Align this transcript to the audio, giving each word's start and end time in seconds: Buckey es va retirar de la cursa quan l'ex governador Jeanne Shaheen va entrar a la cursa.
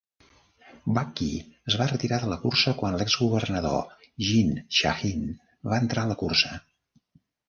Buckey 0.93 1.33
es 1.71 1.75
va 1.81 1.85
retirar 1.91 2.17
de 2.23 2.29
la 2.31 2.39
cursa 2.45 2.73
quan 2.79 2.97
l'ex 3.01 3.17
governador 3.23 4.01
Jeanne 4.29 4.63
Shaheen 4.79 5.29
va 5.73 5.79
entrar 5.85 6.07
a 6.07 6.11
la 6.13 6.17
cursa. 6.23 6.57